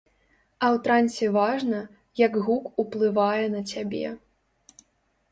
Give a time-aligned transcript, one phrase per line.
[0.51, 1.81] А ў трансе важна,
[2.21, 4.07] як гук уплывае на цябе.